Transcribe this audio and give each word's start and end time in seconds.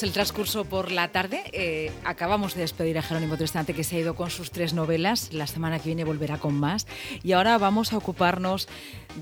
Tras 0.00 0.08
el 0.08 0.14
transcurso 0.14 0.64
por 0.64 0.92
la 0.92 1.08
tarde, 1.08 1.42
eh, 1.52 1.92
acabamos 2.06 2.54
de 2.54 2.62
despedir 2.62 2.96
a 2.96 3.02
Jerónimo 3.02 3.36
Tristante, 3.36 3.74
que 3.74 3.84
se 3.84 3.96
ha 3.96 3.98
ido 3.98 4.14
con 4.14 4.30
sus 4.30 4.50
tres 4.50 4.72
novelas. 4.72 5.30
La 5.34 5.46
semana 5.46 5.78
que 5.78 5.90
viene 5.90 6.04
volverá 6.04 6.38
con 6.38 6.54
más. 6.54 6.86
Y 7.22 7.32
ahora 7.32 7.58
vamos 7.58 7.92
a 7.92 7.98
ocuparnos 7.98 8.66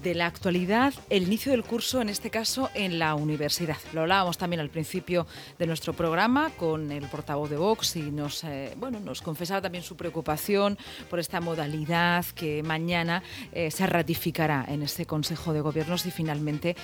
de 0.04 0.14
la 0.14 0.26
actualidad, 0.26 0.94
el 1.10 1.24
inicio 1.24 1.50
del 1.50 1.64
curso, 1.64 2.00
en 2.00 2.08
este 2.08 2.30
caso 2.30 2.70
en 2.74 3.00
la 3.00 3.16
universidad. 3.16 3.78
Lo 3.92 4.02
hablábamos 4.02 4.38
también 4.38 4.60
al 4.60 4.70
principio 4.70 5.26
de 5.58 5.66
nuestro 5.66 5.94
programa 5.94 6.50
con 6.50 6.92
el 6.92 7.08
portavoz 7.08 7.50
de 7.50 7.56
Vox 7.56 7.96
y 7.96 8.02
nos, 8.02 8.44
eh, 8.44 8.74
bueno, 8.76 9.00
nos 9.00 9.20
confesaba 9.20 9.62
también 9.62 9.82
su 9.82 9.96
preocupación 9.96 10.78
por 11.10 11.18
esta 11.18 11.40
modalidad 11.40 12.24
que 12.36 12.62
mañana 12.62 13.24
eh, 13.50 13.72
se 13.72 13.84
ratificará 13.86 14.64
en 14.68 14.82
este 14.82 15.06
Consejo 15.06 15.52
de 15.52 15.60
Gobiernos 15.60 16.06
y 16.06 16.12
finalmente 16.12 16.76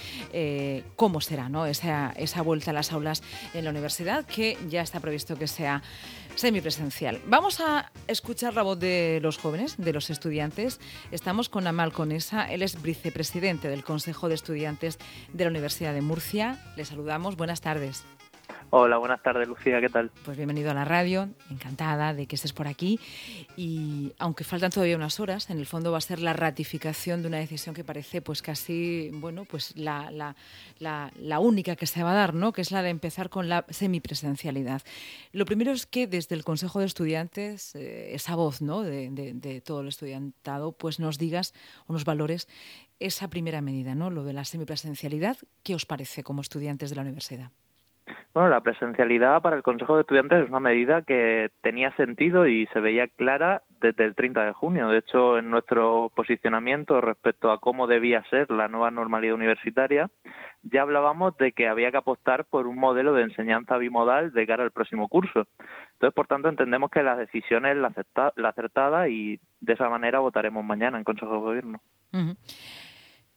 cómo 0.97 1.21
será 1.21 1.49
¿no? 1.49 1.67
esa, 1.67 2.13
esa 2.17 2.43
vuelta 2.43 2.71
a 2.71 2.75
las 2.75 2.91
aulas 2.91 3.23
en 3.53 3.65
la 3.65 3.71
universidad, 3.71 3.84
que 4.27 4.57
ya 4.69 4.81
está 4.83 5.01
previsto 5.01 5.37
que 5.37 5.47
sea 5.47 5.83
semipresencial. 6.37 7.21
Vamos 7.27 7.61
a 7.61 7.93
escuchar 8.07 8.55
la 8.55 8.63
voz 8.63 8.79
de 8.79 9.21
los 9.23 9.37
jóvenes, 9.37 9.77
de 9.77 9.93
los 9.93 10.11
estudiantes. 10.11 10.81
Estamos 11.11 11.49
con 11.49 11.67
Amal 11.67 11.93
Conesa, 11.93 12.51
él 12.51 12.63
es 12.63 12.81
vicepresidente 12.81 13.69
del 13.69 13.85
Consejo 13.85 14.29
de 14.29 14.35
Estudiantes 14.35 14.99
de 15.33 15.45
la 15.45 15.51
Universidad 15.51 15.93
de 15.93 16.01
Murcia. 16.01 16.59
Le 16.77 16.85
saludamos, 16.85 17.37
buenas 17.37 17.61
tardes. 17.61 18.05
Hola, 18.71 18.99
buenas 18.99 19.23
tardes, 19.23 19.47
Lucía, 19.47 19.81
¿qué 19.81 19.89
tal? 19.89 20.11
Pues 20.25 20.37
bienvenido 20.37 20.71
a 20.71 20.75
la 20.75 20.85
radio, 20.85 21.29
encantada 21.49 22.13
de 22.13 22.27
que 22.27 22.35
estés 22.35 22.53
por 22.53 22.67
aquí. 22.67 22.99
Y 23.57 24.13
aunque 24.19 24.43
faltan 24.43 24.73
todavía 24.73 24.97
unas 24.97 25.21
horas, 25.21 25.49
en 25.51 25.59
el 25.59 25.67
fondo 25.67 25.93
va 25.93 25.99
a 25.99 26.01
ser 26.01 26.19
la 26.19 26.33
ratificación 26.33 27.23
de 27.23 27.29
una 27.29 27.39
decisión 27.39 27.75
que 27.75 27.85
parece 27.85 28.21
pues 28.21 28.43
casi, 28.43 29.11
bueno, 29.13 29.45
pues 29.45 29.77
la, 29.77 30.11
la, 30.11 30.35
la, 30.81 31.39
única 31.39 31.77
que 31.77 31.87
se 31.87 32.03
va 32.03 32.11
a 32.11 32.15
dar, 32.15 32.35
¿no? 32.35 32.53
Que 32.53 32.63
es 32.63 32.73
la 32.73 32.83
de 32.83 32.91
empezar 32.91 33.31
con 33.31 33.49
la 33.49 33.65
semipresencialidad. 33.69 34.83
Lo 35.33 35.45
primero 35.45 35.71
es 35.71 35.87
que 35.87 36.07
desde 36.09 36.35
el 36.35 36.43
Consejo 36.43 36.81
de 36.81 36.87
Estudiantes, 36.87 37.77
eh, 37.77 38.15
esa 38.15 38.35
voz, 38.35 38.61
¿no? 38.61 38.83
De, 38.83 39.11
de 39.11 39.61
todo 39.61 39.83
el 39.83 39.89
estudiantado, 39.89 40.73
pues 40.73 40.99
nos 40.99 41.19
digas 41.19 41.55
o 41.87 41.93
nos 41.93 42.05
valores 42.05 42.49
esa 42.99 43.29
primera 43.29 43.61
medida, 43.61 43.95
¿no? 43.95 44.11
Lo 44.11 44.25
de 44.25 44.33
la 44.33 44.45
semipresencialidad, 44.45 45.37
¿qué 45.63 45.75
os 45.75 45.87
parece 45.87 46.23
como 46.23 46.41
estudiantes 46.41 46.91
de 46.91 46.97
la 46.97 47.03
universidad? 47.03 47.53
Bueno, 48.35 48.49
la 48.49 48.63
presencialidad 48.63 49.41
para 49.43 49.55
el 49.55 49.63
Consejo 49.63 49.95
de 49.95 50.01
Estudiantes 50.01 50.43
es 50.43 50.49
una 50.51 50.59
medida 50.59 51.03
que 51.03 51.53
tenía 51.63 51.95
sentido 51.95 52.49
y 52.49 52.67
se 52.73 52.81
veía 52.81 53.07
clara 53.07 53.63
desde 53.81 54.05
el 54.05 54.17
30 54.17 54.47
de 54.47 54.53
junio. 54.53 54.89
De 54.89 54.99
hecho, 54.99 55.39
en 55.39 55.51
nuestro 55.51 56.11
posicionamiento 56.17 57.01
respecto 57.01 57.53
a 57.53 57.61
cómo 57.61 57.87
debía 57.87 58.25
ser 58.31 58.51
la 58.51 58.67
nueva 58.67 58.91
normalidad 58.91 59.37
universitaria, 59.37 60.11
ya 60.65 60.83
hablábamos 60.83 61.37
de 61.37 61.53
que 61.53 61.69
había 61.69 61.93
que 61.93 61.99
apostar 61.99 62.45
por 62.47 62.67
un 62.67 62.77
modelo 62.77 63.13
de 63.13 63.23
enseñanza 63.23 63.77
bimodal 63.77 64.33
de 64.33 64.47
cara 64.49 64.65
al 64.65 64.73
próximo 64.73 65.07
curso. 65.07 65.47
Entonces, 65.93 66.15
por 66.15 66.27
tanto, 66.27 66.49
entendemos 66.49 66.91
que 66.91 67.05
la 67.05 67.15
decisión 67.15 67.67
es 67.67 67.77
la, 67.77 67.93
acertada 68.49 69.09
y 69.09 69.39
de 69.61 69.73
esa 69.75 69.89
manera 69.89 70.19
votaremos 70.19 70.65
mañana 70.65 70.99
en 70.99 71.05
Consejo 71.05 71.35
de 71.35 71.39
Gobierno. 71.39 71.81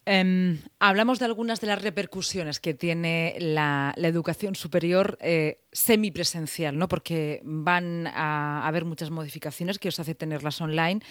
Em, 0.10 0.60
hablamos 0.80 1.20
de 1.20 1.26
algunas 1.26 1.60
de 1.60 1.68
las 1.68 1.82
repercusiones 1.82 2.62
que 2.62 2.74
tiene 2.74 3.36
la, 3.42 3.94
educación 3.98 4.56
superior 4.56 5.18
eh, 5.20 5.60
semipresencial, 5.78 6.76
¿no? 6.76 6.88
porque 6.88 7.40
van 7.44 8.08
a 8.08 8.68
haber 8.68 8.84
muchas 8.84 9.12
modificaciones 9.12 9.78
que 9.78 9.90
os 9.90 10.00
hace 10.00 10.16
tenerlas 10.16 10.60
online. 10.60 11.02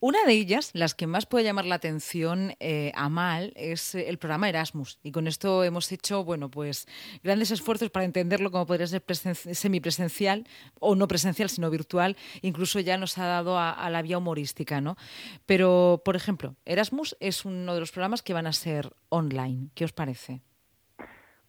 Una 0.00 0.24
de 0.24 0.32
ellas, 0.32 0.70
las 0.72 0.94
que 0.94 1.06
más 1.06 1.26
puede 1.26 1.44
llamar 1.44 1.66
la 1.66 1.74
atención 1.74 2.54
eh, 2.58 2.92
a 2.94 3.10
Mal, 3.10 3.52
es 3.56 3.94
el 3.94 4.16
programa 4.16 4.48
Erasmus. 4.48 4.98
Y 5.02 5.12
con 5.12 5.26
esto 5.26 5.64
hemos 5.64 5.92
hecho, 5.92 6.24
bueno, 6.24 6.50
pues 6.50 6.86
grandes 7.22 7.50
esfuerzos 7.50 7.90
para 7.90 8.06
entenderlo 8.06 8.50
como 8.50 8.66
podría 8.66 8.86
ser 8.86 9.04
semipresencial 9.52 10.46
o 10.80 10.94
no 10.94 11.08
presencial, 11.08 11.50
sino 11.50 11.68
virtual. 11.68 12.16
Incluso 12.40 12.80
ya 12.80 12.96
nos 12.96 13.18
ha 13.18 13.26
dado 13.26 13.58
a, 13.58 13.70
a, 13.70 13.90
la 13.90 14.00
vía 14.00 14.16
humorística, 14.16 14.80
¿no? 14.80 14.96
Pero, 15.44 16.00
por 16.04 16.16
ejemplo, 16.16 16.56
Erasmus 16.64 17.16
es 17.20 17.44
uno 17.44 17.74
de 17.74 17.80
los 17.80 17.92
programas 17.92 18.22
que 18.22 18.32
van 18.32 18.46
a 18.46 18.54
ser 18.54 18.94
online. 19.10 19.68
¿Qué 19.74 19.84
os 19.84 19.92
parece? 19.92 20.40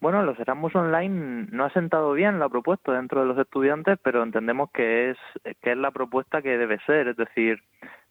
Bueno, 0.00 0.22
los 0.22 0.38
Erasmus 0.38 0.76
Online 0.76 1.48
no 1.50 1.64
ha 1.64 1.70
sentado 1.70 2.12
bien 2.12 2.38
la 2.38 2.48
propuesta 2.48 2.92
dentro 2.92 3.20
de 3.20 3.26
los 3.26 3.38
estudiantes, 3.38 3.98
pero 4.00 4.22
entendemos 4.22 4.70
que 4.70 5.10
es, 5.10 5.18
que 5.60 5.72
es 5.72 5.76
la 5.76 5.90
propuesta 5.90 6.40
que 6.40 6.56
debe 6.56 6.78
ser. 6.86 7.08
Es 7.08 7.16
decir, 7.16 7.60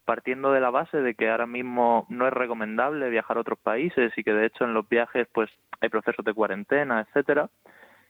partiendo 0.04 0.52
de 0.52 0.60
la 0.60 0.70
base 0.70 1.02
de 1.02 1.16
que 1.16 1.30
ahora 1.30 1.46
mismo 1.46 2.06
no 2.10 2.28
es 2.28 2.34
recomendable 2.34 3.10
viajar 3.10 3.38
a 3.38 3.42
otros 3.42 3.60
países 3.60 4.12
y 4.18 4.24
que 4.24 4.34
de 4.34 4.48
hecho 4.48 4.66
en 4.66 4.74
los 4.74 4.88
viajes 4.90 5.28
pues 5.34 5.50
hay 5.80 5.88
procesos 5.88 6.26
de 6.26 6.34
cuarentena, 6.34 7.02
etcétera, 7.02 7.50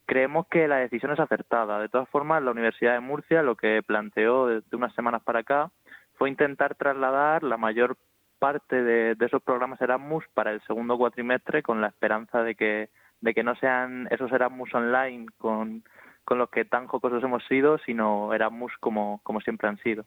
creemos 0.07 0.47
que 0.47 0.67
la 0.67 0.77
decisión 0.77 1.11
es 1.11 1.19
acertada. 1.19 1.79
De 1.79 1.89
todas 1.89 2.09
formas, 2.09 2.41
la 2.41 2.51
Universidad 2.51 2.94
de 2.94 2.99
Murcia 2.99 3.44
lo 3.44 3.55
que 3.55 3.83
planteó 3.85 4.47
desde 4.47 4.75
unas 4.75 4.94
semanas 4.95 5.21
para 5.21 5.39
acá 5.39 5.69
fue 6.15 6.29
intentar 6.29 6.73
trasladar 6.73 7.44
la 7.44 7.57
mayor 7.57 7.95
parte 8.39 8.81
de, 8.81 9.13
de 9.13 9.25
esos 9.25 9.41
programas 9.44 9.81
Erasmus 9.81 10.23
para 10.33 10.51
el 10.51 10.61
segundo 10.61 10.97
cuatrimestre 10.97 11.61
con 11.61 11.79
la 11.79 11.88
esperanza 11.88 12.41
de 12.41 12.55
que 12.55 12.89
de 13.22 13.33
que 13.33 13.44
no 13.44 13.55
sean 13.55 14.07
esos 14.11 14.31
Erasmus 14.31 14.73
online 14.73 15.28
con, 15.38 15.83
con 16.23 16.38
los 16.38 16.50
que 16.50 16.66
tan 16.66 16.88
jocosos 16.88 17.23
hemos 17.23 17.44
sido, 17.47 17.78
sino 17.79 18.33
Erasmus 18.33 18.73
como, 18.79 19.19
como 19.23 19.41
siempre 19.41 19.67
han 19.67 19.78
sido. 19.79 20.05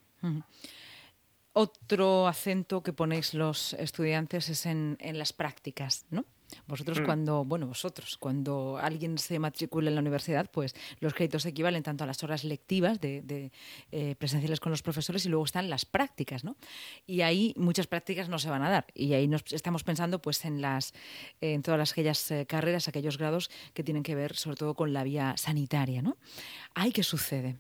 Otro 1.52 2.28
acento 2.28 2.82
que 2.82 2.92
ponéis 2.92 3.34
los 3.34 3.72
estudiantes 3.74 4.48
es 4.48 4.66
en, 4.66 4.96
en 5.00 5.18
las 5.18 5.32
prácticas, 5.32 6.06
¿no? 6.10 6.24
Vosotros 6.66 7.00
mm. 7.00 7.04
cuando, 7.04 7.44
bueno, 7.44 7.66
vosotros, 7.66 8.16
cuando 8.18 8.78
alguien 8.80 9.18
se 9.18 9.38
matricula 9.38 9.88
en 9.88 9.94
la 9.94 10.00
universidad, 10.00 10.50
pues 10.50 10.74
los 11.00 11.14
créditos 11.14 11.46
equivalen 11.46 11.82
tanto 11.82 12.04
a 12.04 12.06
las 12.06 12.22
horas 12.22 12.44
lectivas 12.44 13.00
de, 13.00 13.50
eh, 13.92 14.14
presenciales 14.16 14.60
con 14.60 14.70
los 14.70 14.82
profesores 14.82 15.24
y 15.26 15.28
luego 15.28 15.44
están 15.44 15.70
las 15.70 15.84
prácticas, 15.84 16.44
¿no? 16.44 16.56
Y 17.06 17.22
ahí 17.22 17.54
muchas 17.56 17.86
prácticas 17.86 18.28
no 18.28 18.38
se 18.38 18.50
van 18.50 18.62
a 18.62 18.70
dar. 18.70 18.86
Y 18.94 19.12
ahí 19.14 19.28
nos 19.28 19.44
estamos 19.52 19.84
pensando 19.84 20.20
pues 20.20 20.44
en 20.44 20.60
las 20.60 20.92
en 21.40 21.62
todas 21.62 21.92
aquellas 21.92 22.30
eh, 22.30 22.46
carreras, 22.46 22.88
aquellos 22.88 23.18
grados 23.18 23.50
que 23.74 23.82
tienen 23.82 24.02
que 24.02 24.14
ver 24.14 24.36
sobre 24.36 24.56
todo 24.56 24.74
con 24.74 24.92
la 24.92 25.04
vía 25.04 25.34
sanitaria, 25.36 26.02
¿no? 26.02 26.16
¿Ahí 26.74 26.92
qué 26.92 27.02
sucede? 27.02 27.56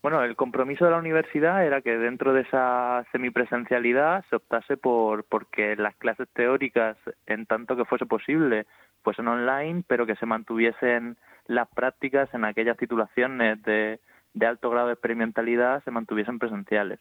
Bueno, 0.00 0.22
el 0.22 0.36
compromiso 0.36 0.84
de 0.84 0.92
la 0.92 0.98
universidad 0.98 1.66
era 1.66 1.80
que 1.82 1.98
dentro 1.98 2.32
de 2.32 2.42
esa 2.42 3.04
semipresencialidad 3.10 4.24
se 4.30 4.36
optase 4.36 4.76
por 4.76 5.24
porque 5.24 5.74
las 5.74 5.96
clases 5.96 6.28
teóricas, 6.34 6.96
en 7.26 7.46
tanto 7.46 7.76
que 7.76 7.84
fuese 7.84 8.06
posible, 8.06 8.66
fuesen 9.02 9.26
online, 9.26 9.82
pero 9.88 10.06
que 10.06 10.14
se 10.16 10.26
mantuviesen 10.26 11.16
las 11.46 11.68
prácticas 11.68 12.32
en 12.32 12.44
aquellas 12.44 12.76
titulaciones 12.76 13.60
de, 13.64 13.98
de 14.34 14.46
alto 14.46 14.70
grado 14.70 14.86
de 14.86 14.92
experimentalidad, 14.92 15.82
se 15.82 15.90
mantuviesen 15.90 16.38
presenciales. 16.38 17.00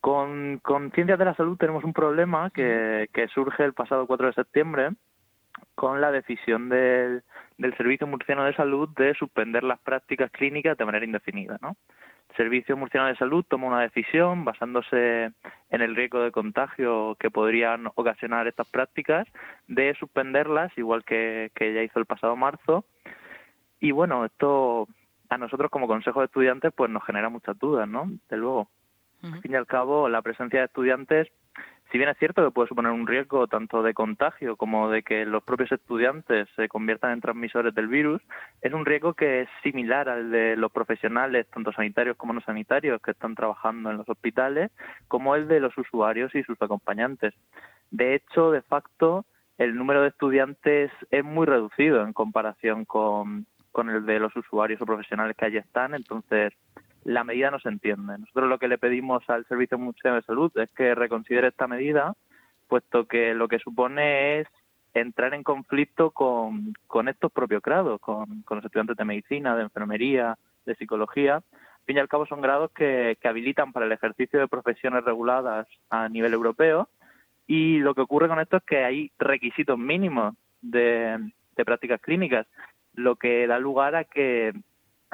Con, 0.00 0.58
con 0.62 0.90
Ciencias 0.92 1.18
de 1.18 1.24
la 1.24 1.34
Salud 1.34 1.56
tenemos 1.56 1.84
un 1.84 1.92
problema 1.94 2.50
que, 2.50 3.08
que 3.14 3.28
surge 3.28 3.64
el 3.64 3.72
pasado 3.72 4.06
4 4.06 4.26
de 4.26 4.32
septiembre, 4.34 4.90
con 5.80 6.02
la 6.02 6.12
decisión 6.12 6.68
del, 6.68 7.22
del 7.56 7.74
Servicio 7.78 8.06
Murciano 8.06 8.44
de 8.44 8.52
Salud 8.52 8.90
de 8.98 9.14
suspender 9.14 9.64
las 9.64 9.80
prácticas 9.80 10.30
clínicas 10.30 10.76
de 10.76 10.84
manera 10.84 11.06
indefinida. 11.06 11.56
¿no? 11.62 11.74
El 12.28 12.36
Servicio 12.36 12.76
Murciano 12.76 13.06
de 13.06 13.16
Salud 13.16 13.46
toma 13.48 13.68
una 13.68 13.80
decisión 13.80 14.44
basándose 14.44 15.30
en 15.70 15.80
el 15.80 15.96
riesgo 15.96 16.20
de 16.20 16.32
contagio 16.32 17.16
que 17.18 17.30
podrían 17.30 17.86
ocasionar 17.94 18.46
estas 18.46 18.68
prácticas 18.68 19.26
de 19.68 19.94
suspenderlas, 19.94 20.70
igual 20.76 21.02
que, 21.02 21.50
que 21.54 21.72
ya 21.72 21.82
hizo 21.82 21.98
el 21.98 22.04
pasado 22.04 22.36
marzo. 22.36 22.84
Y 23.80 23.92
bueno, 23.92 24.26
esto 24.26 24.86
a 25.30 25.38
nosotros 25.38 25.70
como 25.70 25.88
Consejo 25.88 26.20
de 26.20 26.26
Estudiantes 26.26 26.74
pues 26.76 26.90
nos 26.90 27.06
genera 27.06 27.30
muchas 27.30 27.58
dudas, 27.58 27.88
¿no? 27.88 28.04
De 28.28 28.36
luego. 28.36 28.68
Al 29.22 29.40
fin 29.40 29.52
y 29.52 29.56
al 29.56 29.66
cabo, 29.66 30.10
la 30.10 30.20
presencia 30.20 30.60
de 30.60 30.66
estudiantes 30.66 31.28
si 31.90 31.98
bien 31.98 32.10
es 32.10 32.18
cierto 32.18 32.44
que 32.44 32.52
puede 32.52 32.68
suponer 32.68 32.92
un 32.92 33.06
riesgo 33.06 33.48
tanto 33.48 33.82
de 33.82 33.94
contagio 33.94 34.56
como 34.56 34.90
de 34.90 35.02
que 35.02 35.26
los 35.26 35.42
propios 35.42 35.72
estudiantes 35.72 36.48
se 36.54 36.68
conviertan 36.68 37.12
en 37.12 37.20
transmisores 37.20 37.74
del 37.74 37.88
virus, 37.88 38.22
es 38.62 38.72
un 38.72 38.86
riesgo 38.86 39.14
que 39.14 39.42
es 39.42 39.48
similar 39.62 40.08
al 40.08 40.30
de 40.30 40.56
los 40.56 40.70
profesionales, 40.70 41.48
tanto 41.52 41.72
sanitarios 41.72 42.16
como 42.16 42.32
no 42.32 42.40
sanitarios, 42.42 43.02
que 43.02 43.10
están 43.10 43.34
trabajando 43.34 43.90
en 43.90 43.96
los 43.96 44.08
hospitales, 44.08 44.70
como 45.08 45.34
el 45.34 45.48
de 45.48 45.58
los 45.58 45.76
usuarios 45.76 46.32
y 46.34 46.44
sus 46.44 46.60
acompañantes. 46.62 47.34
De 47.90 48.14
hecho, 48.14 48.52
de 48.52 48.62
facto, 48.62 49.24
el 49.58 49.74
número 49.74 50.02
de 50.02 50.08
estudiantes 50.08 50.92
es 51.10 51.24
muy 51.24 51.46
reducido 51.46 52.04
en 52.04 52.12
comparación 52.12 52.84
con, 52.84 53.46
con 53.72 53.90
el 53.90 54.06
de 54.06 54.20
los 54.20 54.34
usuarios 54.36 54.80
o 54.80 54.86
profesionales 54.86 55.36
que 55.36 55.44
allí 55.44 55.56
están, 55.56 55.94
entonces 55.94 56.52
la 57.04 57.24
medida 57.24 57.50
no 57.50 57.58
se 57.58 57.68
entiende. 57.68 58.18
Nosotros 58.18 58.48
lo 58.48 58.58
que 58.58 58.68
le 58.68 58.78
pedimos 58.78 59.28
al 59.28 59.46
Servicio 59.46 59.78
Mundial 59.78 60.16
de 60.16 60.22
Salud 60.22 60.52
es 60.56 60.70
que 60.72 60.94
reconsidere 60.94 61.48
esta 61.48 61.66
medida, 61.66 62.14
puesto 62.68 63.06
que 63.06 63.34
lo 63.34 63.48
que 63.48 63.58
supone 63.58 64.40
es 64.40 64.48
entrar 64.94 65.34
en 65.34 65.42
conflicto 65.42 66.10
con, 66.10 66.74
con 66.86 67.08
estos 67.08 67.32
propios 67.32 67.62
grados, 67.62 68.00
con, 68.00 68.42
con 68.42 68.58
los 68.58 68.64
estudiantes 68.64 68.96
de 68.96 69.04
medicina, 69.04 69.56
de 69.56 69.62
enfermería, 69.62 70.36
de 70.66 70.74
psicología. 70.74 71.36
Al 71.36 71.84
fin 71.86 71.96
y 71.96 72.00
al 72.00 72.08
cabo 72.08 72.26
son 72.26 72.40
grados 72.40 72.70
que, 72.72 73.16
que 73.20 73.28
habilitan 73.28 73.72
para 73.72 73.86
el 73.86 73.92
ejercicio 73.92 74.38
de 74.38 74.48
profesiones 74.48 75.04
reguladas 75.04 75.66
a 75.88 76.08
nivel 76.08 76.34
europeo 76.34 76.88
y 77.46 77.78
lo 77.78 77.94
que 77.94 78.02
ocurre 78.02 78.28
con 78.28 78.38
esto 78.38 78.58
es 78.58 78.62
que 78.64 78.84
hay 78.84 79.10
requisitos 79.18 79.78
mínimos 79.78 80.34
de, 80.60 81.18
de 81.56 81.64
prácticas 81.64 82.00
clínicas 82.00 82.46
lo 82.94 83.16
que 83.16 83.46
da 83.46 83.58
lugar 83.58 83.94
a 83.94 84.04
que 84.04 84.52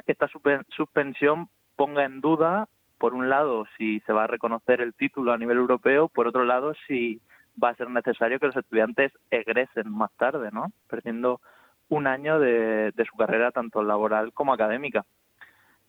esta 0.07 0.29
suspensión 0.69 1.49
ponga 1.77 2.05
en 2.05 2.21
duda, 2.21 2.69
por 2.99 3.15
un 3.15 3.29
lado, 3.29 3.67
si 3.77 4.01
se 4.01 4.13
va 4.13 4.25
a 4.25 4.29
reconocer 4.29 4.81
el 4.81 4.95
título 4.95 5.33
a 5.33 5.39
nivel 5.39 5.59
europeo, 5.59 6.09
por 6.09 6.27
otro 6.27 6.45
lado, 6.45 6.75
si 6.87 7.21
va 7.63 7.71
a 7.71 7.75
ser 7.75 7.91
necesario 7.91 8.39
que 8.39 8.47
los 8.47 8.57
estudiantes 8.57 9.13
egresen 9.31 9.91
más 9.91 10.11
tarde, 10.17 10.51
¿no? 10.53 10.73
Perdiendo 10.89 11.41
un 11.89 12.07
año 12.07 12.41
de, 12.41 12.93
su 13.09 13.17
carrera 13.17 13.51
tanto 13.51 13.83
laboral 13.83 14.33
como 14.33 14.53
académica. 14.53 15.05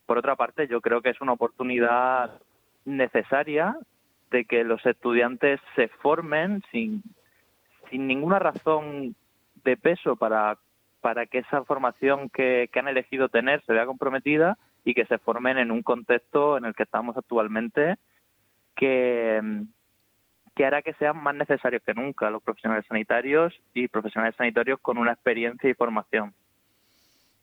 Por 0.06 0.18
otra 0.18 0.36
parte, 0.36 0.68
yo 0.68 0.82
creo 0.82 1.02
que 1.02 1.10
es 1.10 1.22
una 1.22 1.34
oportunidad 1.34 2.40
necesaria 2.86 3.76
de 4.32 4.46
que 4.46 4.64
los 4.64 4.86
estudiantes 4.86 5.60
se 5.76 5.88
formen 5.88 6.62
sin, 6.72 7.04
sin 7.90 8.08
ninguna 8.08 8.40
razón 8.40 9.16
de 9.64 9.78
peso 9.78 10.16
para, 10.16 10.58
para 11.02 11.26
que 11.26 11.40
esa 11.40 11.64
formación 11.64 12.30
que, 12.30 12.70
que 12.72 12.80
han 12.80 12.88
elegido 12.88 13.30
tener 13.30 13.64
se 13.66 13.74
vea 13.74 13.86
comprometida 13.86 14.58
y 14.88 14.94
que 14.94 15.06
se 15.06 15.18
formen 15.18 15.58
en 15.58 15.70
un 15.70 15.84
contexto 15.84 16.58
en 16.58 16.64
el 16.64 16.74
que 16.74 16.84
estamos 16.84 17.18
actualmente 17.18 17.98
que, 18.74 19.66
que 20.56 20.66
hará 20.66 20.82
que 20.82 20.94
sean 20.94 21.22
más 21.22 21.36
necesarios 21.36 21.84
que 21.86 21.94
nunca 21.94 22.30
los 22.30 22.42
profesionales 22.42 22.86
sanitarios 22.88 23.54
y 23.74 23.90
profesionales 23.90 24.36
sanitarios 24.38 24.80
con 24.80 24.98
una 24.98 25.12
experiencia 25.12 25.70
y 25.70 25.74
formación. 25.74 26.34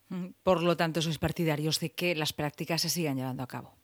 Mm, 0.09 0.29
por 0.43 0.63
lo 0.63 0.75
tanto, 0.75 1.03
sois 1.03 1.19
partidarios 1.19 1.81
de 1.81 1.93
que 1.93 2.15
las 2.15 2.33
prácticas 2.33 2.81
se 2.81 2.89
sigan 2.89 3.19
llevando 3.19 3.43
a 3.43 3.47
cabo. 3.47 3.77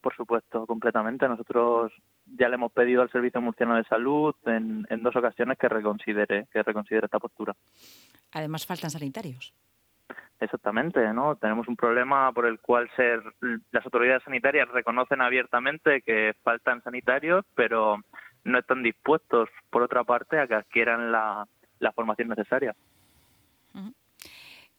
Por 0.00 0.16
supuesto, 0.16 0.64
completamente. 0.66 1.28
Nosotros 1.28 1.92
ya 2.24 2.48
le 2.48 2.54
hemos 2.54 2.72
pedido 2.72 3.02
al 3.02 3.10
Servicio 3.10 3.42
Murciano 3.42 3.76
de 3.76 3.84
Salud 3.84 4.34
en, 4.46 4.86
en 4.88 5.02
dos 5.02 5.14
ocasiones 5.16 5.58
que 5.58 5.68
reconsidere, 5.68 6.46
que 6.50 6.62
reconsidere 6.62 7.04
esta 7.04 7.18
postura. 7.18 7.54
Además, 8.32 8.64
faltan 8.64 8.90
sanitarios. 8.90 9.52
Exactamente, 10.44 11.00
¿no? 11.14 11.36
Tenemos 11.36 11.68
un 11.68 11.76
problema 11.76 12.30
por 12.32 12.44
el 12.44 12.60
cual 12.60 12.90
ser, 12.96 13.22
las 13.72 13.84
autoridades 13.84 14.22
sanitarias 14.24 14.68
reconocen 14.68 15.22
abiertamente 15.22 16.02
que 16.02 16.34
faltan 16.42 16.82
sanitarios, 16.82 17.46
pero 17.54 17.98
no 18.44 18.58
están 18.58 18.82
dispuestos, 18.82 19.48
por 19.70 19.82
otra 19.82 20.04
parte, 20.04 20.38
a 20.38 20.46
que 20.46 20.54
adquieran 20.54 21.10
la, 21.10 21.46
formación 21.94 22.28
necesaria. 22.28 22.74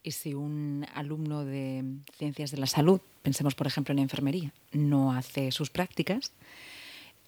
Y 0.02 0.10
si 0.12 0.34
un 0.34 0.86
alumno 0.94 1.44
de 1.44 1.82
ciencias 2.12 2.52
de 2.52 2.58
la 2.58 2.66
salud, 2.66 3.00
pensemos 3.22 3.54
por 3.56 3.66
ejemplo 3.66 3.92
en 3.92 3.98
enfermería, 3.98 4.50
no 4.72 5.12
hace 5.12 5.50
sus 5.50 5.70
prácticas, 5.70 6.32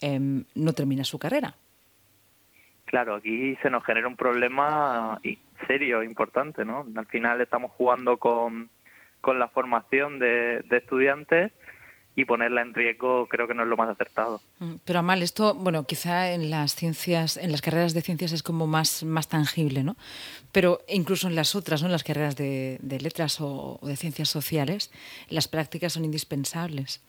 em, 0.01 0.45
no 0.55 0.73
termina 0.73 1.03
su 1.03 1.19
carrera. 1.19 1.55
Claro, 2.85 3.17
aquí 3.17 3.57
se 3.57 3.71
nos 3.71 3.85
genera 3.85 4.07
un 4.09 4.17
problema 4.17 5.21
serio, 5.69 6.03
importante, 6.03 6.65
¿no? 6.65 6.85
Al 6.97 7.07
final 7.07 7.41
estamos 7.41 7.71
jugando 7.71 8.17
con, 8.17 8.71
con 9.21 9.39
la 9.39 9.49
formación 9.49 10.19
de, 10.19 10.65
estudiantes 10.71 11.53
y 12.17 12.25
ponerla 12.25 12.63
en 12.63 12.75
riesgo 12.75 13.29
creo 13.29 13.47
que 13.47 13.55
no 13.55 13.63
es 13.63 13.69
lo 13.69 13.77
más 13.77 13.89
acertado. 13.89 14.41
Mm, 14.59 14.75
pero 14.85 14.99
Amal, 14.99 15.23
esto, 15.23 15.55
bueno, 15.55 15.85
quizá 15.85 16.33
en 16.33 16.51
las 16.51 16.75
ciencias, 16.75 17.37
en 17.37 17.53
las 17.53 17.63
carreras 17.63 17.95
de 17.95 18.03
ciencias 18.03 18.33
es 18.33 18.43
como 18.43 18.67
más, 18.67 19.05
más 19.05 19.29
tangible, 19.29 19.85
¿no? 19.85 19.97
Pero 20.51 20.81
incluso 20.89 21.29
en 21.29 21.37
las 21.37 21.55
otras, 21.55 21.83
¿no? 21.83 21.87
En 21.87 21.93
las 21.93 22.03
carreras 22.03 22.35
de, 22.35 22.81
letras 23.01 23.41
o, 23.41 23.79
de 23.83 23.97
ciencias 23.97 24.29
sociales, 24.29 24.91
las 25.29 25.47
prácticas 25.47 25.93
son 25.93 26.05
indispensables. 26.05 27.05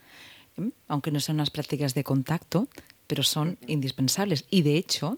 Aunque 0.88 1.10
no 1.10 1.20
sean 1.22 1.38
unas 1.38 1.50
prácticas 1.50 1.96
de 1.96 2.04
contacto, 2.04 2.68
pero 3.10 3.24
son 3.24 3.58
indispensables. 3.66 4.46
Y 4.52 4.62
de 4.62 4.78
hecho, 4.78 5.16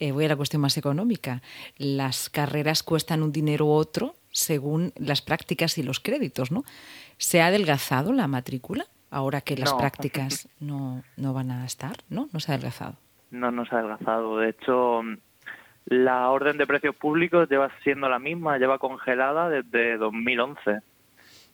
eh, 0.00 0.10
voy 0.10 0.24
a 0.24 0.28
la 0.28 0.36
cuestión 0.36 0.62
más 0.62 0.78
económica, 0.78 1.42
las 1.76 2.30
carreras 2.30 2.82
cuestan 2.82 3.22
un 3.22 3.30
dinero 3.30 3.66
u 3.66 3.72
otro 3.72 4.14
según 4.30 4.92
las 4.96 5.20
prácticas 5.20 5.76
y 5.76 5.82
los 5.82 6.00
créditos, 6.00 6.50
¿no? 6.50 6.64
¿Se 7.18 7.42
ha 7.42 7.48
adelgazado 7.48 8.14
la 8.14 8.26
matrícula 8.26 8.86
ahora 9.10 9.42
que 9.42 9.56
las 9.56 9.74
prácticas 9.74 10.48
no, 10.60 11.02
no 11.18 11.34
van 11.34 11.50
a 11.50 11.66
estar? 11.66 11.96
¿No? 12.08 12.30
¿No 12.32 12.40
se 12.40 12.52
ha 12.52 12.54
adelgazado? 12.54 12.94
No, 13.30 13.50
no 13.50 13.66
se 13.66 13.74
ha 13.74 13.80
adelgazado. 13.80 14.38
De 14.38 14.48
hecho, 14.48 15.02
la 15.84 16.30
orden 16.30 16.56
de 16.56 16.66
precios 16.66 16.96
públicos 16.96 17.50
lleva 17.50 17.70
siendo 17.84 18.08
la 18.08 18.18
misma, 18.18 18.56
lleva 18.56 18.78
congelada 18.78 19.50
desde 19.50 19.98
2011 19.98 20.80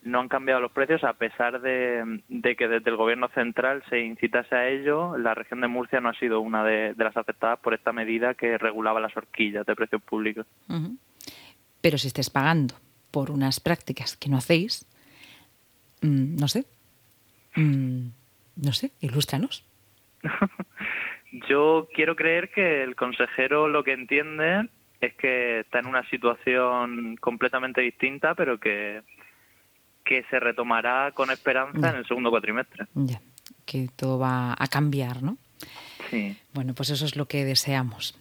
no 0.03 0.21
han 0.21 0.29
cambiado 0.29 0.61
los 0.61 0.73
precios 0.73 1.05
a 1.05 1.13
pesar 1.15 1.61
de, 1.61 2.21
que 2.57 2.69
desde 2.69 2.91
el 2.91 2.97
gobierno 2.97 3.29
central 3.29 3.83
se 3.89 4.01
incitase 4.01 4.55
a 4.55 4.69
ello. 4.69 5.17
La 5.17 5.35
región 5.35 5.61
de 5.61 5.69
Murcia 5.69 6.01
no 6.01 6.09
ha 6.09 6.15
sido 6.15 6.41
una 6.41 6.65
de, 6.65 6.95
las 6.97 7.17
afectadas 7.17 7.59
por 7.61 7.75
esta 7.75 7.93
medida 7.93 8.35
que 8.35 8.59
regulaba 8.59 9.01
las 9.01 9.17
horquillas 9.17 9.65
de 9.65 9.77
precios 9.77 10.03
públicos. 10.03 10.47
Pero 11.81 11.99
si 11.99 12.09
estés 12.09 12.31
pagando 12.31 12.75
por 13.11 13.31
unas 13.31 13.61
prácticas 13.61 14.17
que 14.17 14.29
no 14.29 14.39
hacéis, 14.39 14.87
mm, 16.03 16.37
no 16.37 16.49
sé, 16.49 16.65
mm, 17.55 18.07
no 18.57 18.73
sé, 18.73 18.91
ilústranos. 19.01 19.65
Yo 21.49 21.89
quiero 21.95 22.17
creer 22.17 22.51
que 22.51 22.83
el 22.83 22.97
consejero 22.97 23.69
lo 23.69 23.85
que 23.85 23.93
entiende 23.93 24.69
es 25.01 25.15
que 25.15 25.61
está 25.61 25.79
en 25.79 25.87
una 25.87 26.09
situación 26.11 27.17
completamente 27.17 27.81
distinta, 27.81 28.35
pero 28.35 28.59
que 28.59 29.03
que 30.05 30.25
se 30.31 30.41
retomará 30.41 31.13
con 31.13 31.31
esperanza 31.31 31.91
en 31.91 31.97
el 31.97 32.07
segundo 32.07 32.31
cuatrimestre. 32.31 32.87
Ya, 32.95 33.21
que 33.65 33.89
todo 33.95 34.19
va 34.19 34.55
a 34.59 34.67
cambiar, 34.69 35.23
¿no? 35.23 35.37
Sí. 36.11 36.37
Bueno, 36.53 36.75
pues 36.75 36.91
eso 36.91 37.07
es 37.07 37.17
lo 37.17 37.27
que 37.27 37.45
deseamos. 37.45 38.15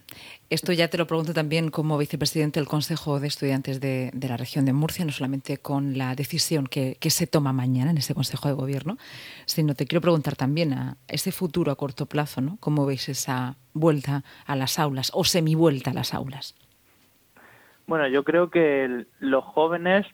Esto 0.50 0.74
ya 0.74 0.90
te 0.90 0.98
lo 0.98 1.08
pregunto 1.08 1.34
también 1.34 1.72
como 1.72 1.98
vicepresidente 1.98 2.60
del 2.60 2.68
Consejo 2.68 3.20
de 3.20 3.28
Estudiantes 3.28 3.80
de, 3.80 4.12
la 4.22 4.36
región 4.36 4.66
de 4.66 4.74
Murcia, 4.74 5.06
no 5.06 5.12
solamente 5.12 5.58
con 5.58 5.98
la 5.98 6.14
decisión 6.14 6.68
que, 6.68 6.98
se 7.02 7.26
toma 7.26 7.54
mañana 7.54 7.92
en 7.92 7.98
ese 7.98 8.14
Consejo 8.14 8.50
de 8.50 8.54
Gobierno, 8.54 8.98
sino 9.46 9.76
te 9.76 9.86
quiero 9.86 10.02
preguntar 10.02 10.36
también 10.36 10.74
a 10.74 10.98
ese 11.08 11.32
futuro 11.32 11.72
a 11.72 11.78
corto 11.78 12.06
plazo, 12.06 12.42
¿no? 12.42 12.58
¿Cómo 12.60 12.86
veis 12.86 13.08
esa 13.08 13.56
vuelta 13.74 14.24
a 14.46 14.56
las 14.58 14.78
aulas 14.78 15.12
o 15.14 15.24
semi-vuelta 15.24 15.92
a 15.92 15.94
las 15.94 16.14
aulas? 16.14 16.56
Bueno, 17.88 18.08
yo 18.10 18.26
creo 18.26 18.50
que 18.50 19.06
los 19.20 19.44
jóvenes 19.46 20.06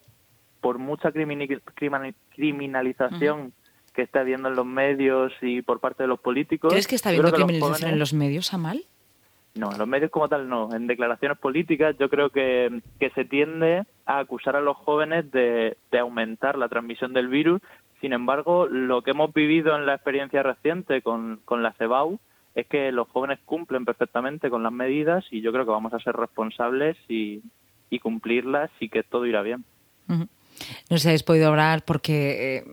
por 0.61 0.77
mucha 0.77 1.11
criminalización 1.11 3.53
que 3.93 4.03
está 4.03 4.21
habiendo 4.21 4.47
en 4.49 4.55
los 4.55 4.65
medios 4.65 5.33
y 5.41 5.61
por 5.61 5.79
parte 5.79 6.03
de 6.03 6.07
los 6.07 6.19
políticos. 6.19 6.71
¿Crees 6.71 6.87
que 6.87 6.95
está 6.95 7.09
habiendo 7.09 7.31
criminalización 7.31 7.91
en 7.91 7.99
los 7.99 8.13
medios, 8.13 8.53
Amal? 8.53 8.83
No, 9.55 9.71
en 9.71 9.79
los 9.79 9.87
medios 9.87 10.11
como 10.11 10.29
tal 10.29 10.47
no. 10.47 10.73
En 10.75 10.87
declaraciones 10.87 11.37
políticas 11.39 11.95
yo 11.99 12.09
creo 12.09 12.29
que, 12.29 12.81
que 12.99 13.09
se 13.11 13.25
tiende 13.25 13.83
a 14.05 14.19
acusar 14.19 14.55
a 14.55 14.61
los 14.61 14.77
jóvenes 14.77 15.31
de, 15.31 15.77
de 15.91 15.99
aumentar 15.99 16.57
la 16.57 16.69
transmisión 16.69 17.13
del 17.13 17.27
virus. 17.27 17.61
Sin 17.99 18.13
embargo, 18.13 18.67
lo 18.67 19.01
que 19.01 19.11
hemos 19.11 19.33
vivido 19.33 19.75
en 19.75 19.87
la 19.87 19.95
experiencia 19.95 20.43
reciente 20.43 21.01
con, 21.01 21.39
con 21.43 21.63
la 21.63 21.73
CEBAU 21.73 22.19
es 22.53 22.67
que 22.67 22.91
los 22.91 23.07
jóvenes 23.07 23.39
cumplen 23.45 23.85
perfectamente 23.85 24.49
con 24.49 24.63
las 24.63 24.71
medidas 24.71 25.25
y 25.31 25.41
yo 25.41 25.51
creo 25.51 25.65
que 25.65 25.71
vamos 25.71 25.93
a 25.93 25.99
ser 25.99 26.15
responsables 26.15 26.97
y, 27.07 27.41
y 27.89 27.99
cumplirlas 27.99 28.69
y 28.79 28.89
que 28.89 29.03
todo 29.03 29.25
irá 29.25 29.41
bien. 29.41 29.63
No 30.89 30.97
si 30.97 31.07
habéis 31.07 31.23
podido 31.23 31.47
hablar 31.47 31.85
porque 31.85 32.57
eh, 32.57 32.63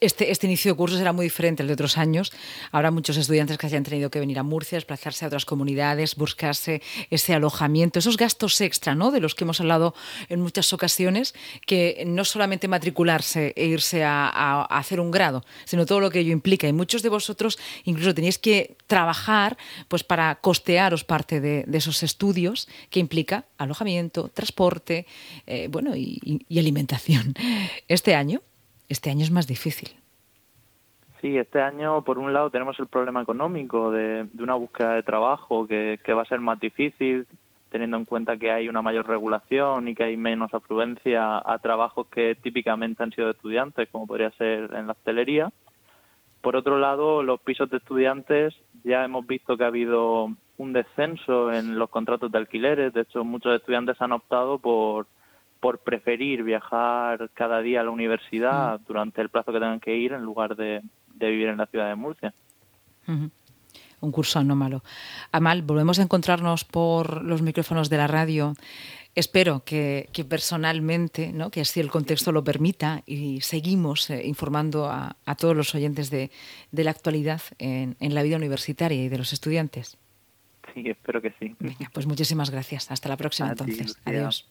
este, 0.00 0.30
este 0.30 0.46
inicio 0.46 0.72
de 0.72 0.76
curso 0.76 0.96
será 0.96 1.12
muy 1.12 1.26
diferente 1.26 1.62
al 1.62 1.68
de 1.68 1.74
otros 1.74 1.98
años. 1.98 2.32
Habrá 2.72 2.90
muchos 2.90 3.16
estudiantes 3.16 3.58
que 3.58 3.66
hayan 3.66 3.84
tenido 3.84 4.10
que 4.10 4.18
venir 4.18 4.38
a 4.38 4.42
Murcia, 4.42 4.76
desplazarse 4.76 5.24
a 5.24 5.28
otras 5.28 5.44
comunidades, 5.44 6.16
buscarse 6.16 6.82
ese 7.10 7.34
alojamiento, 7.34 7.98
esos 7.98 8.16
gastos 8.16 8.60
extra, 8.60 8.94
¿no? 8.94 9.10
De 9.10 9.20
los 9.20 9.34
que 9.34 9.44
hemos 9.44 9.60
hablado 9.60 9.94
en 10.28 10.40
muchas 10.40 10.72
ocasiones, 10.72 11.34
que 11.66 12.02
no 12.06 12.24
solamente 12.24 12.68
matricularse 12.68 13.52
e 13.56 13.66
irse 13.66 14.04
a, 14.04 14.62
hacer 14.64 15.00
un 15.00 15.10
grado, 15.10 15.44
sino 15.64 15.86
todo 15.86 16.00
lo 16.00 16.10
que 16.10 16.20
ello 16.20 16.32
implica. 16.32 16.66
Y 16.66 16.72
muchos 16.72 17.02
de 17.02 17.08
vosotros 17.08 17.58
incluso 17.84 18.14
tenéis 18.14 18.38
que 18.38 18.76
trabajar 18.86 19.56
pues 19.88 20.04
para 20.04 20.36
costearos 20.36 21.04
parte 21.04 21.40
de, 21.40 21.66
esos 21.78 22.02
estudios 22.02 22.68
que 22.90 22.98
implica 22.98 23.44
alojamiento, 23.56 24.28
transporte, 24.34 25.06
eh, 25.46 25.68
bueno, 25.70 25.94
y 25.94 26.58
alimentación. 26.58 27.27
Este 27.88 28.14
año, 28.14 28.40
este 28.88 29.10
año 29.10 29.22
es 29.22 29.30
más 29.30 29.46
difícil. 29.46 29.90
Sí, 31.20 31.36
este 31.36 31.60
año, 31.60 32.02
por 32.04 32.18
un 32.18 32.32
lado, 32.32 32.50
tenemos 32.50 32.78
el 32.78 32.86
problema 32.86 33.22
económico 33.22 33.90
de, 33.90 34.26
una 34.38 34.54
búsqueda 34.54 34.94
de 34.94 35.02
trabajo 35.02 35.66
que, 35.66 35.98
va 36.08 36.22
a 36.22 36.26
ser 36.26 36.40
más 36.40 36.60
difícil, 36.60 37.26
teniendo 37.70 37.96
en 37.96 38.04
cuenta 38.04 38.36
que 38.36 38.52
hay 38.52 38.68
una 38.68 38.82
mayor 38.82 39.08
regulación 39.08 39.88
y 39.88 39.94
que 39.94 40.04
hay 40.04 40.16
menos 40.16 40.54
afluencia 40.54 41.42
a 41.44 41.58
trabajos 41.58 42.06
que 42.06 42.36
típicamente 42.36 43.02
han 43.02 43.10
sido 43.10 43.26
de 43.26 43.32
estudiantes, 43.32 43.88
como 43.90 44.06
podría 44.06 44.30
ser 44.32 44.72
en 44.74 44.86
la 44.86 44.92
hostelería. 44.92 45.52
Por 46.40 46.54
otro 46.54 46.78
lado, 46.78 47.24
los 47.24 47.40
pisos 47.40 47.68
de 47.68 47.78
estudiantes 47.78 48.54
ya 48.84 49.04
hemos 49.04 49.26
visto 49.26 49.56
que 49.56 49.64
ha 49.64 49.68
habido 49.68 50.30
un 50.56 50.72
descenso 50.72 51.52
en 51.52 51.78
los 51.78 51.90
contratos 51.90 52.30
de 52.30 52.38
alquileres. 52.38 52.92
De 52.92 53.00
hecho, 53.00 53.24
muchos 53.24 53.56
estudiantes 53.56 54.00
han 54.00 54.12
optado 54.12 54.58
por 54.58 55.06
por 55.60 55.78
preferir 55.78 56.42
viajar 56.42 57.30
cada 57.34 57.60
día 57.60 57.80
a 57.80 57.84
la 57.84 57.90
universidad 57.90 58.80
mm. 58.80 58.84
durante 58.86 59.20
el 59.20 59.28
plazo 59.28 59.52
que 59.52 59.58
tengan 59.58 59.80
que 59.80 59.96
ir 59.96 60.12
en 60.12 60.22
lugar 60.22 60.56
de, 60.56 60.82
vivir 61.14 61.48
en 61.48 61.56
la 61.56 61.66
ciudad 61.66 61.88
de 61.88 61.94
Murcia. 61.94 62.34
Un 64.00 64.12
curso 64.12 64.38
anómalo. 64.38 64.82
Amal, 65.32 65.62
volvemos 65.62 65.98
a 65.98 66.02
encontrarnos 66.02 66.64
por 66.64 67.22
los 67.24 67.42
micrófonos 67.42 67.90
de 67.90 67.96
la 67.96 68.06
radio. 68.06 68.54
Espero 69.14 69.64
que, 69.64 70.08
que 70.12 70.24
personalmente, 70.24 71.32
¿no? 71.32 71.50
que 71.50 71.62
así 71.62 71.80
el 71.80 71.90
contexto 71.90 72.30
lo 72.30 72.44
permita, 72.44 73.02
y 73.06 73.40
seguimos 73.40 74.10
eh, 74.10 74.24
informando 74.24 74.86
a, 74.86 75.16
a, 75.24 75.34
todos 75.34 75.56
los 75.56 75.74
oyentes 75.74 76.10
de, 76.10 76.30
de 76.70 76.84
la 76.84 76.92
actualidad 76.92 77.40
en, 77.58 77.96
en 77.98 78.14
la 78.14 78.22
vida 78.22 78.36
universitaria 78.36 79.02
y 79.02 79.08
de 79.08 79.18
los 79.18 79.32
estudiantes. 79.32 79.98
Sí, 80.74 80.88
espero 80.88 81.20
que 81.20 81.34
sí. 81.40 81.56
Venga, 81.58 81.90
pues 81.92 82.06
muchísimas 82.06 82.50
gracias. 82.50 82.90
Hasta 82.90 83.08
la 83.08 83.16
próxima 83.16 83.48
entonces. 83.48 83.98
Adiós. 84.04 84.48